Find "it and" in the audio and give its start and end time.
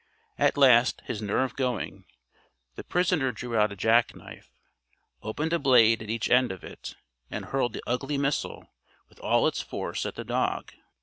6.63-7.45